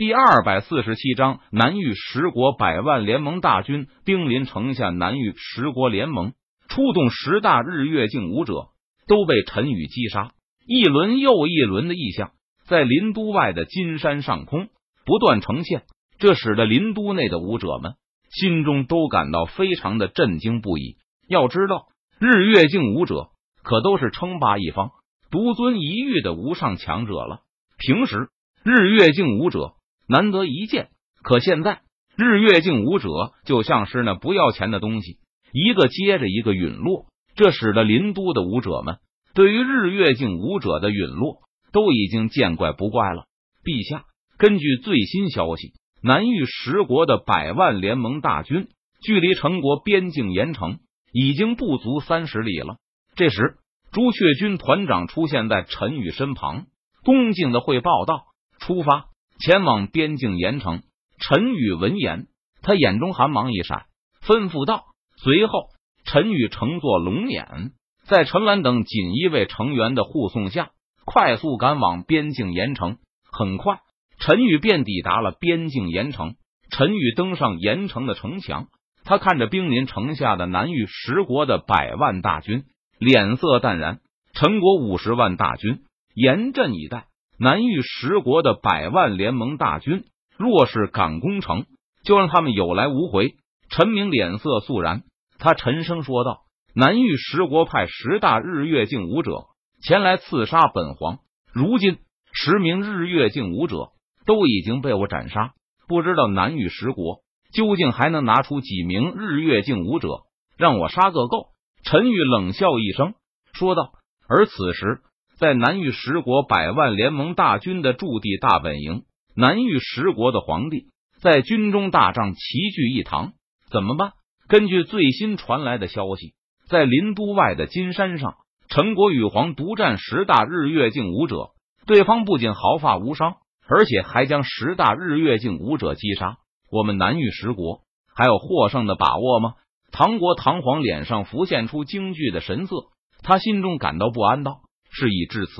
[0.00, 6.32] 第二百四十七章，南域十国百万联盟大军兵临城下，南域十国联盟
[6.70, 8.68] 出动十大日月镜武者，
[9.06, 10.30] 都被陈宇击杀。
[10.66, 12.30] 一轮又一轮的异象
[12.64, 14.70] 在林都外的金山上空
[15.04, 15.82] 不断呈现，
[16.18, 17.92] 这使得林都内的武者们
[18.30, 20.96] 心中都感到非常的震惊不已。
[21.28, 21.88] 要知道，
[22.18, 23.28] 日月镜武者
[23.62, 24.92] 可都是称霸一方、
[25.30, 27.40] 独尊一域的无上强者了。
[27.76, 28.30] 平时
[28.64, 29.74] 日月镜武者。
[30.10, 30.88] 难得一见，
[31.22, 31.82] 可现在
[32.16, 33.08] 日月镜武者
[33.44, 35.18] 就像是那不要钱的东西，
[35.52, 37.06] 一个接着一个陨落。
[37.36, 38.96] 这使得林都的武者们
[39.34, 41.38] 对于日月镜武者的陨落
[41.70, 43.26] 都已经见怪不怪了。
[43.62, 44.04] 陛下，
[44.36, 48.66] 根据最新消息，南域十国的百万联盟大军
[49.04, 50.80] 距离陈国边境盐城
[51.12, 52.78] 已经不足三十里了。
[53.14, 53.58] 这时，
[53.92, 56.66] 朱雀军团长出现在陈宇身旁，
[57.04, 58.24] 恭敬的汇报道
[58.58, 59.06] ：“出发。”
[59.40, 60.82] 前往边境盐城，
[61.18, 62.26] 陈宇闻言，
[62.60, 63.86] 他眼中寒芒一闪，
[64.22, 64.84] 吩咐道
[65.16, 65.68] ：“随后，
[66.04, 67.70] 陈宇乘坐龙辇，
[68.04, 70.72] 在陈岚等锦衣卫成员的护送下，
[71.06, 72.98] 快速赶往边境盐城。
[73.32, 73.78] 很快，
[74.18, 76.34] 陈宇便抵达了边境盐城。
[76.70, 78.66] 陈宇登上盐城的城墙，
[79.04, 82.64] 他看着兵临城下的南域十国的百万大军，
[82.98, 84.00] 脸色淡然。
[84.34, 85.80] 陈国五十万大军
[86.14, 87.06] 严阵以待。
[87.42, 90.04] 南域十国的百万联盟大军，
[90.36, 91.64] 若是敢攻城，
[92.04, 93.34] 就让他们有来无回。
[93.70, 95.04] 陈明脸色肃然，
[95.38, 96.42] 他沉声说道
[96.76, 99.44] ：“南域十国派十大日月镜武者
[99.82, 101.96] 前来刺杀本皇，如今
[102.30, 103.88] 十名日月镜武者
[104.26, 105.54] 都已经被我斩杀，
[105.88, 107.20] 不知道南域十国
[107.54, 110.24] 究竟还能拿出几名日月镜武者
[110.58, 111.46] 让我杀个够。”
[111.84, 113.14] 陈宇冷笑一声
[113.54, 113.92] 说道，
[114.28, 115.00] 而此时。
[115.40, 120.88] 在南域十国百万联盟大军的驻地大本营，南域十国的皇帝
[121.22, 122.38] 在军中大帐齐
[122.68, 123.32] 聚一堂。
[123.70, 124.12] 怎么办？
[124.48, 126.34] 根据最新传来的消息，
[126.68, 128.34] 在林都外的金山上，
[128.68, 131.52] 陈国羽皇独占十大日月镜武者，
[131.86, 133.36] 对方不仅毫发无伤，
[133.66, 136.36] 而且还将十大日月镜武者击杀。
[136.70, 137.80] 我们南域十国
[138.14, 139.54] 还有获胜的把握吗？
[139.90, 142.74] 唐国唐皇脸上浮现出惊惧的神色，
[143.22, 144.60] 他心中感到不安道。
[144.90, 145.52] 事已至此，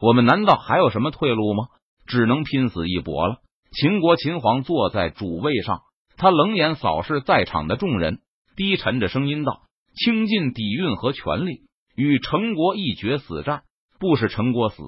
[0.00, 1.64] 我们难道还有什么退路吗？
[2.06, 3.36] 只能拼死一搏了。
[3.72, 5.80] 秦国秦皇坐在主位上，
[6.16, 8.20] 他冷眼扫视在场的众人，
[8.56, 9.62] 低沉着声音道
[9.96, 11.62] ：“倾尽底蕴和权力，
[11.96, 13.62] 与陈国一决死战，
[13.98, 14.82] 不是陈国死，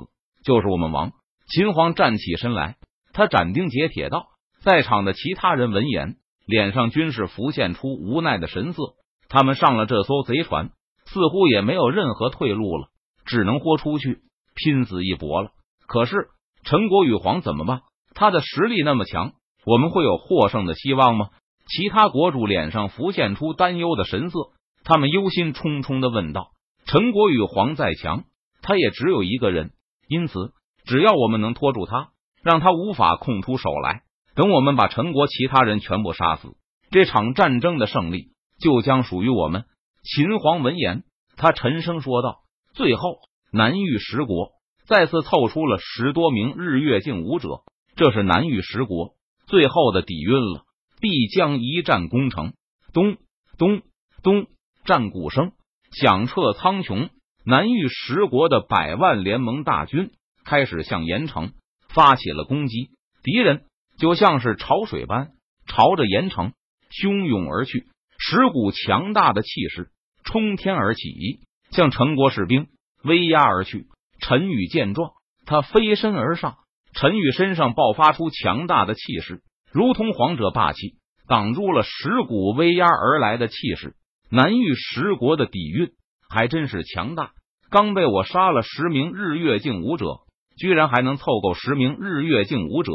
[0.45, 1.13] 就是我们亡。”
[1.49, 2.77] 秦皇站起身来，
[3.13, 4.27] 他斩钉截铁道
[4.63, 8.83] ：“在场的其他人闻言，脸上均是浮现出无奈的神色。
[9.29, 10.71] 他们上了这艘贼船，
[11.07, 12.89] 似乎也没有任何退路了。”
[13.27, 14.21] 只能豁出去，
[14.55, 15.51] 拼死一搏了。
[15.87, 16.29] 可是
[16.65, 17.81] 陈国与皇怎么办？
[18.15, 19.33] 他的实力那么强，
[19.67, 21.29] 我们会有获胜的希望吗？
[21.69, 24.39] 其他国主脸上浮现出担忧的神色，
[24.85, 26.51] 他们忧心忡忡的问道
[26.87, 28.25] ：“陈国与皇再强，
[28.63, 29.73] 他也只有一个人，
[30.09, 30.53] 因此
[30.85, 32.11] 只要我们能拖住他，
[32.43, 34.03] 让他无法空出手来，
[34.37, 36.57] 等我们把陈国其他人全部杀死，
[36.91, 38.29] 这场战争的胜利
[38.61, 39.65] 就将属于我们。”
[40.07, 41.03] 秦皇闻言，
[41.37, 42.46] 他沉声说道。
[42.77, 43.21] 最后，
[43.51, 44.51] 南域十国
[44.87, 47.63] 再次凑出了十多名日月镜武者，
[47.97, 49.15] 这是南域十国
[49.47, 50.67] 最后的底蕴了，
[51.01, 52.53] 必将一战攻城。
[52.93, 53.17] 咚
[53.57, 53.81] 咚
[54.23, 54.47] 咚，
[54.85, 55.53] 战鼓声
[55.91, 57.09] 响彻苍穹，
[57.47, 60.11] 南域十国的百万联盟大军
[60.45, 61.53] 开始向盐城
[61.89, 62.91] 发起了攻击，
[63.23, 63.65] 敌人
[63.99, 65.31] 就像是潮水般
[65.67, 66.53] 朝着盐城
[66.91, 67.87] 汹涌而去，
[68.19, 69.89] 十股强大的气势
[70.25, 71.41] 冲天而起。
[71.71, 72.69] 向陈国士兵
[73.03, 73.87] 威压而去。
[74.21, 75.13] 陈宇见状，
[75.45, 76.57] 他飞身而上。
[76.93, 80.95] 陈宇身上爆发出强大的气势，如同皇者霸气，
[81.29, 83.95] 挡住了十股威压而来的气势。
[84.31, 85.91] 南域十国的底蕴
[86.31, 87.33] 还真是强大。
[87.69, 90.21] 刚被我杀了十名日月镜武者，
[90.57, 92.93] 居然还能凑够十名日月镜武者。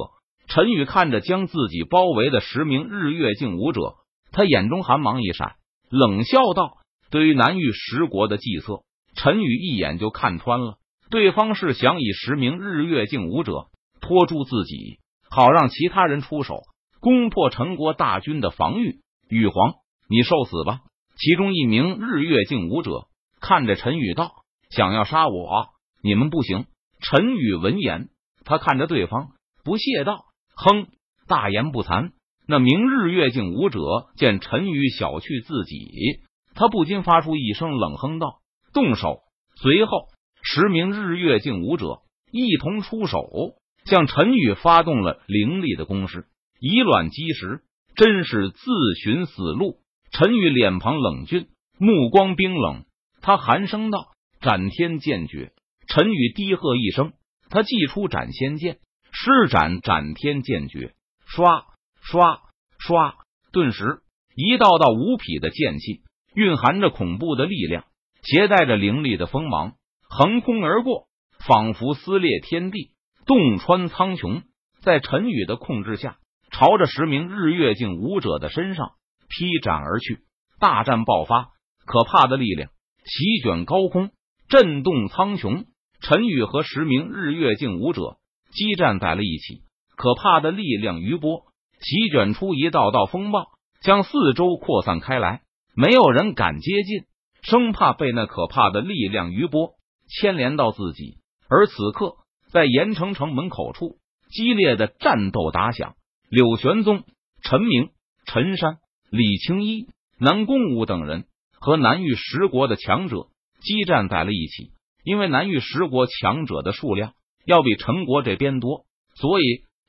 [0.48, 3.96] 陈宇看着将自己包围的十名日月镜武者，
[4.32, 5.56] 他眼中寒芒一闪，
[5.90, 6.78] 冷笑道。
[7.12, 8.84] 对于南域十国的计策，
[9.16, 10.78] 陈宇一眼就看穿了。
[11.10, 13.68] 对方是想以十名日月镜武者
[14.00, 15.00] 拖住自己，
[15.30, 16.62] 好让其他人出手
[17.02, 19.02] 攻破陈国大军的防御。
[19.28, 19.74] 羽皇，
[20.08, 20.80] 你受死吧！
[21.18, 23.08] 其中一名日月镜武者
[23.42, 24.32] 看着陈宇道
[24.72, 25.68] ：“想要杀我，
[26.02, 26.66] 你们不行。”
[27.04, 28.08] 陈宇闻言，
[28.46, 29.32] 他看着对方，
[29.66, 30.26] 不屑道
[30.56, 30.88] ：“哼，
[31.28, 32.12] 大言不惭。”
[32.48, 33.80] 那名日月镜武者
[34.16, 36.22] 见陈宇小觑自己。
[36.56, 38.42] 他不禁发出一声冷哼道
[38.74, 39.20] ：“动手！”
[39.62, 40.08] 随后，
[40.44, 42.02] 十名日月镜武者
[42.32, 43.56] 一同出手，
[43.86, 46.26] 向陈宇发动了凌厉的攻势，
[46.60, 47.62] 以卵击石，
[47.96, 48.60] 真是自
[49.04, 49.78] 寻死路。
[50.12, 52.86] 陈宇脸庞冷峻，目光冰冷，
[53.22, 54.08] 他寒声道
[54.42, 55.54] ：“斩天剑诀。”
[55.88, 57.14] 陈宇低喝一声，
[57.50, 58.80] 他祭出斩仙剑，
[59.12, 60.94] 施展斩天剑诀，
[61.26, 61.66] 刷
[62.02, 62.42] 刷
[62.80, 63.16] 刷，
[63.52, 64.02] 顿时
[64.36, 66.02] 一道道无匹的剑气，
[66.34, 67.86] 蕴含着恐怖的力量，
[68.24, 69.74] 携带着凌厉的锋芒，
[70.10, 71.08] 横空而过，
[71.46, 72.92] 仿佛撕裂天地，
[73.26, 74.44] 洞穿苍穹。
[74.82, 76.18] 在陈宇的控制下，
[76.52, 78.92] 朝着十名日月境武者的身上。
[79.34, 80.20] 劈斩而去，
[80.60, 81.52] 大战爆发，
[81.86, 82.70] 可怕的力量
[83.06, 84.10] 席卷高空，
[84.50, 85.66] 震动苍穹。
[86.02, 88.18] 陈宇和十名日月境武者
[88.52, 89.62] 激战在了一起，
[89.96, 91.44] 可怕的力量余波
[91.80, 93.46] 席卷出一道道风暴，
[93.82, 95.44] 将四周扩散开来。
[95.76, 97.06] 没有人敢接近，
[97.42, 99.76] 生怕被那可怕的力量余波
[100.08, 101.18] 牵连到自己。
[101.50, 102.16] 而此刻，
[102.52, 103.98] 在盐城城门口处，
[104.30, 105.96] 激烈的战斗打响。
[106.30, 107.04] 柳玄宗、
[107.44, 107.90] 陈明、
[108.26, 108.78] 陈山。
[109.10, 109.88] 李青衣、
[110.20, 111.26] 南宫武等人
[111.60, 113.28] 和南域十国的强者
[113.60, 114.72] 激战在了一起，
[115.04, 117.12] 因为南域十国强者的数量
[117.46, 118.86] 要比陈国这边多，
[119.16, 119.44] 所以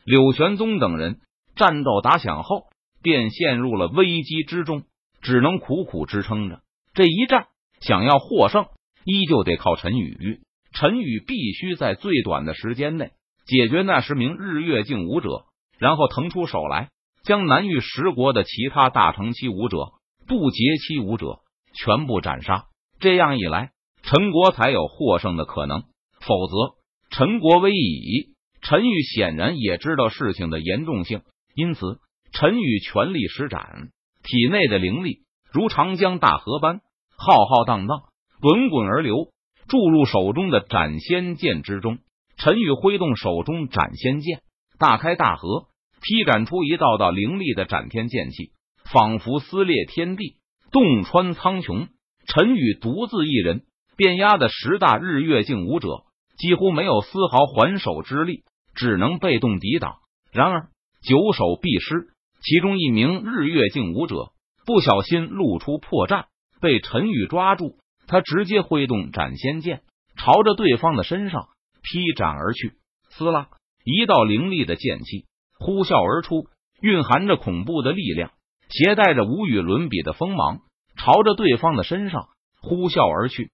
[0.05, 1.21] 柳玄宗等人
[1.55, 2.65] 战斗打响后
[3.01, 4.83] 便陷入了危机之中，
[5.23, 6.61] 只能苦苦支撑着
[6.93, 7.47] 这一战。
[7.81, 8.67] 想要获胜，
[9.05, 10.41] 依旧得靠陈宇。
[10.75, 13.13] 陈宇必须在最短的时间内
[13.47, 15.47] 解决那十名日月境武者，
[15.79, 16.91] 然后腾出手来。
[17.25, 19.93] 将南域十国的其他大成期武者、
[20.27, 21.39] 不结期武者
[21.73, 22.65] 全部斩杀，
[22.99, 23.71] 这样一来，
[24.03, 25.85] 陈国才有获胜的可能。
[26.21, 26.75] 否则，
[27.11, 28.35] 陈国危矣。
[28.61, 31.23] 陈宇显然也知道事情的严重性，
[31.55, 32.01] 因此
[32.33, 33.91] 陈宇全力施展
[34.23, 35.21] 体内的灵力，
[35.53, 36.81] 如长江大河般
[37.17, 38.03] 浩浩荡荡、
[38.41, 39.29] 滚滚而流，
[39.69, 41.99] 注入手中的斩仙剑之中。
[42.37, 44.43] 陈宇挥动手中斩仙剑，
[44.79, 45.67] 大开大合。
[46.05, 48.51] 劈斩出一道道凌厉的斩天剑气，
[48.91, 50.35] 仿佛撕裂天地，
[50.73, 51.87] 洞穿苍穹。
[52.27, 53.63] 陈宇独自一人，
[53.97, 55.89] 便压的十大日月境武者
[56.37, 58.43] 几乎没有丝毫还手之力，
[58.75, 59.99] 只能被动抵挡。
[60.33, 60.71] 然而
[61.05, 62.09] 九手必失，
[62.43, 64.33] 其中一名日月境武者
[64.67, 66.27] 不小心露出破绽，
[66.61, 67.79] 被陈宇抓住。
[68.09, 69.83] 他直接挥动斩仙剑，
[70.17, 71.49] 朝着对方的身上
[71.83, 72.73] 劈斩而去。
[73.11, 73.49] 撕拉，
[73.85, 75.27] 一道凌厉的剑气。
[75.59, 76.49] 呼啸而出，
[76.81, 78.33] 蕴含着恐怖的力量，
[78.69, 80.63] 携带着无与伦比的锋芒，
[80.97, 82.29] 朝着对方的身上
[82.61, 83.53] 呼啸而去。